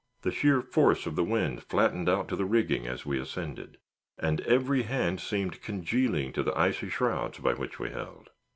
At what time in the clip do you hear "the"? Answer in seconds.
0.23-0.31, 1.15-1.23, 2.35-2.43, 6.41-6.57